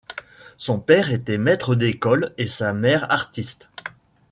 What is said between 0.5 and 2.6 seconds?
Son père était maître d'école et